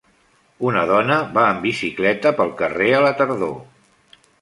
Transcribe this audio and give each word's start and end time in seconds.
Una 0.69 0.85
dona 0.91 1.17
va 1.35 1.45
en 1.51 1.61
bicicleta 1.67 2.35
pel 2.43 2.53
carrer 2.65 2.91
a 3.01 3.07
la 3.09 3.15
tardor 3.23 3.57